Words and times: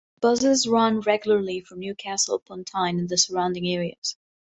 Buses 0.19 0.67
run 0.67 1.01
regularly 1.01 1.59
from 1.59 1.79
Newcastle 1.81 2.33
upon 2.33 2.63
Tyne 2.63 2.97
and 2.97 3.07
the 3.07 3.19
surrounding 3.19 3.67
areas. 3.67 4.17